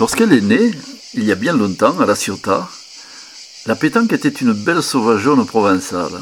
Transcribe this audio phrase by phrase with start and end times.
[0.00, 0.72] Lorsqu'elle est née,
[1.14, 2.68] il y a bien longtemps, à La Ciotat,
[3.66, 6.20] la pétanque était une belle sauvageonne provençale,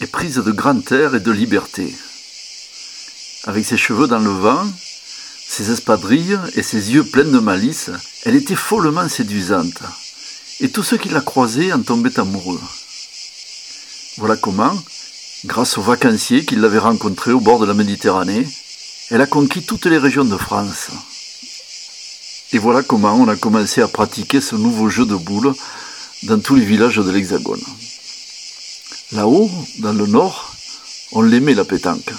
[0.00, 1.94] éprise de grand air et de liberté.
[3.44, 4.66] Avec ses cheveux dans le vent,
[5.46, 7.90] ses espadrilles et ses yeux pleins de malice,
[8.24, 9.82] elle était follement séduisante,
[10.60, 12.60] et tous ceux qui la croisaient en tombaient amoureux.
[14.16, 14.76] Voilà comment,
[15.44, 18.48] grâce aux vacanciers qui l'avaient rencontrée au bord de la Méditerranée,
[19.10, 20.88] elle a conquis toutes les régions de France.
[22.52, 25.54] Et voilà comment on a commencé à pratiquer ce nouveau jeu de boules
[26.22, 27.62] dans tous les villages de l'Hexagone.
[29.12, 30.54] Là-haut, dans le nord,
[31.12, 32.12] on l'aimait la pétanque.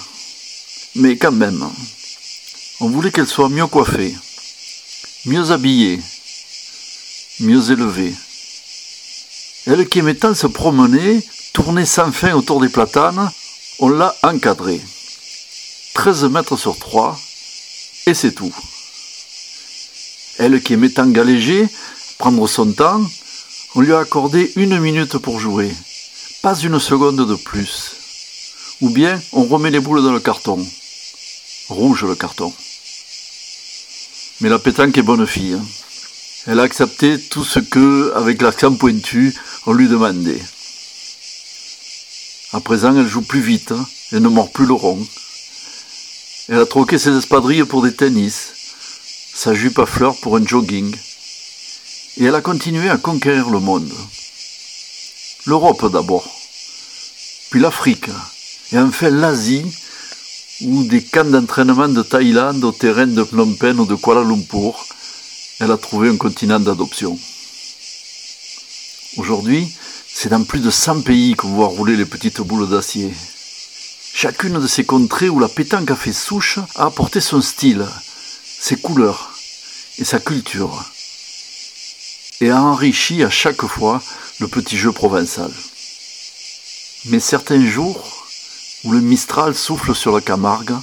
[0.94, 1.68] Mais quand même,
[2.80, 4.14] on voulait qu'elle soit mieux coiffée,
[5.26, 6.00] mieux habillée,
[7.40, 8.14] mieux élevée.
[9.66, 13.30] Elle qui aimait tant se promener, tourner sans fin autour des platanes,
[13.80, 14.80] on l'a encadrée.
[15.94, 17.18] 13 mètres sur 3,
[18.06, 18.54] et c'est tout.
[20.40, 21.68] Elle qui aimait tant galéger,
[22.16, 23.02] prendre son temps,
[23.74, 25.70] on lui a accordé une minute pour jouer,
[26.40, 27.92] pas une seconde de plus.
[28.80, 30.66] Ou bien on remet les boules dans le carton.
[31.68, 32.54] Rouge le carton.
[34.40, 35.52] Mais la pétanque est bonne fille.
[35.52, 35.64] Hein.
[36.46, 40.40] Elle a accepté tout ce que, avec l'accent pointu, on lui demandait.
[42.54, 45.06] À présent, elle joue plus vite hein, et ne mord plus le rond.
[46.48, 48.54] Elle a troqué ses espadrilles pour des tennis,
[49.42, 50.94] sa jupe à fleurs pour un jogging.
[52.18, 53.90] Et elle a continué à conquérir le monde.
[55.46, 56.30] L'Europe d'abord,
[57.48, 58.10] puis l'Afrique,
[58.70, 59.64] et enfin l'Asie,
[60.60, 64.74] où des camps d'entraînement de Thaïlande au terrain de Phnom Penh ou de Kuala Lumpur,
[65.60, 67.18] elle a trouvé un continent d'adoption.
[69.16, 69.74] Aujourd'hui,
[70.12, 73.10] c'est dans plus de 100 pays qu'on voit rouler les petites boules d'acier.
[74.12, 77.86] Chacune de ces contrées où la pétanque a fait souche a apporté son style,
[78.60, 79.29] ses couleurs
[80.00, 80.84] et sa culture,
[82.40, 84.02] et a enrichi à chaque fois
[84.38, 85.52] le petit jeu provençal.
[87.06, 88.26] Mais certains jours,
[88.84, 90.74] où le Mistral souffle sur la Camargue,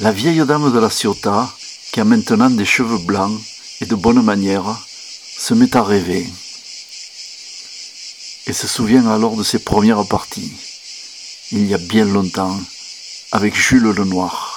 [0.00, 1.48] la vieille dame de la Ciotat,
[1.92, 3.38] qui a maintenant des cheveux blancs
[3.80, 4.76] et de bonnes manières,
[5.36, 6.26] se met à rêver
[8.46, 10.52] et se souvient alors de ses premières parties,
[11.52, 12.58] il y a bien longtemps,
[13.32, 14.53] avec Jules Lenoir.